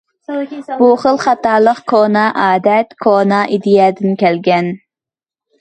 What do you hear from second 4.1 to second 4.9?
كەلگەن.